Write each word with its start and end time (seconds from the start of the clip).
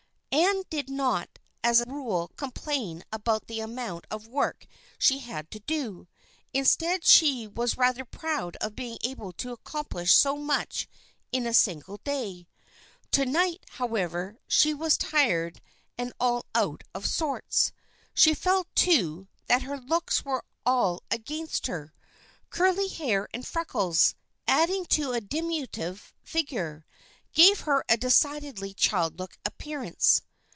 Ann 0.33 0.63
did 0.69 0.89
not 0.89 1.39
as 1.61 1.81
a 1.81 1.85
rule 1.89 2.29
complain 2.37 3.03
about 3.11 3.47
the 3.47 3.59
amount 3.59 4.05
of 4.09 4.27
work 4.29 4.65
she 4.97 5.19
had 5.19 5.51
to 5.51 5.59
do. 5.59 6.07
Instead, 6.53 7.03
she 7.03 7.45
was 7.47 7.77
rather 7.77 8.05
proud 8.05 8.55
of 8.61 8.73
being 8.73 8.97
able 9.03 9.33
to 9.33 9.51
accomplish 9.51 10.13
so 10.13 10.37
much 10.37 10.87
in 11.33 11.45
a 11.45 11.53
single 11.53 11.97
day. 12.05 12.47
To 13.11 13.25
night, 13.25 13.65
however, 13.71 14.37
she 14.47 14.73
was 14.73 14.97
tired 14.97 15.59
and 15.97 16.13
all 16.17 16.45
out 16.55 16.85
of 16.95 17.05
sorts. 17.05 17.73
She 18.13 18.33
felt, 18.33 18.73
too, 18.73 19.27
that 19.47 19.63
her 19.63 19.77
looks 19.79 20.23
were 20.23 20.45
all 20.65 21.03
against 21.11 21.67
her. 21.67 21.93
Curly 22.49 22.87
hair 22.87 23.27
and 23.33 23.45
freckles, 23.45 24.15
added 24.47 24.89
to 24.91 25.11
a 25.11 25.19
diminutive 25.19 26.13
figure, 26.23 26.85
gave 27.33 27.61
her 27.61 27.83
a 27.87 27.95
decidedly 27.97 28.73
childlike 28.73 29.39
appearance. 29.45 30.21